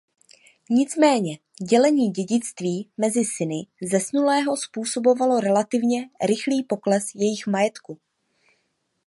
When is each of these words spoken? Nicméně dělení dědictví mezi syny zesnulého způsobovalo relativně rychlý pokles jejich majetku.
Nicméně 0.69 1.39
dělení 1.69 2.11
dědictví 2.11 2.89
mezi 2.97 3.25
syny 3.25 3.67
zesnulého 3.91 4.57
způsobovalo 4.57 5.39
relativně 5.39 6.09
rychlý 6.21 6.63
pokles 6.63 7.15
jejich 7.15 7.47
majetku. 7.47 7.99